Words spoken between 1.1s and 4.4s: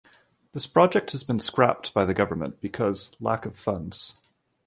has been scrapped by the government because lack of funds.